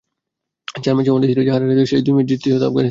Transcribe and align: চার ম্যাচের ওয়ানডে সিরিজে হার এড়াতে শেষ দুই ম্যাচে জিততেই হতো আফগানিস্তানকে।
চার 0.83 0.93
ম্যাচের 0.95 1.11
ওয়ানডে 1.13 1.27
সিরিজে 1.31 1.51
হার 1.53 1.61
এড়াতে 1.65 1.83
শেষ 1.91 2.01
দুই 2.05 2.13
ম্যাচে 2.15 2.27
জিততেই 2.31 2.51
হতো 2.53 2.65
আফগানিস্তানকে। 2.69 2.79